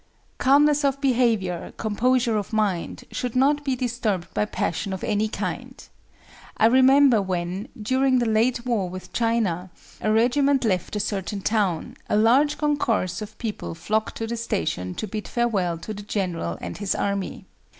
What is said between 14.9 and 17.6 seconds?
to bid farewell to the general and his army.